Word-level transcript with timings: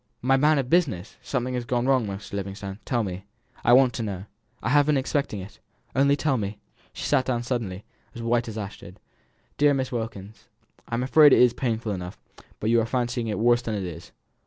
"My 0.23 0.35
man 0.35 0.57
of 0.57 0.67
business! 0.67 1.17
Something 1.21 1.53
has 1.53 1.63
gone 1.63 1.85
wrong, 1.85 2.07
Mr. 2.07 2.33
Livingstone. 2.33 2.79
Tell 2.85 3.03
me 3.03 3.25
I 3.63 3.71
want 3.73 3.93
to 3.93 4.01
know. 4.01 4.25
I 4.63 4.69
have 4.69 4.87
been 4.87 4.97
expecting 4.97 5.41
it 5.41 5.59
only 5.95 6.15
tell 6.15 6.37
me." 6.39 6.57
She 6.91 7.05
sat 7.05 7.23
down 7.25 7.43
suddenly, 7.43 7.85
as 8.15 8.21
white 8.23 8.47
as 8.47 8.57
ashes. 8.57 8.95
"Dear 9.59 9.75
Miss 9.75 9.91
Wilkins, 9.91 10.49
I'm 10.89 11.03
afraid 11.03 11.33
it 11.33 11.39
is 11.39 11.53
painful 11.53 11.91
enough, 11.91 12.17
but 12.59 12.71
you 12.71 12.81
are 12.81 12.85
fancying 12.87 13.27
it 13.27 13.37
worse 13.37 13.61
than 13.61 13.75
it 13.75 13.83
is. 13.83 14.11